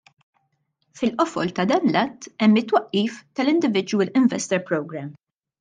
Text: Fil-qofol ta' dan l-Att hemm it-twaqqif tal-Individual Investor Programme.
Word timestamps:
Fil-qofol 1.01 1.53
ta' 1.59 1.65
dan 1.71 1.85
l-Att 1.93 2.29
hemm 2.41 2.59
it-twaqqif 2.61 3.21
tal-Individual 3.35 4.13
Investor 4.23 4.67
Programme. 4.73 5.13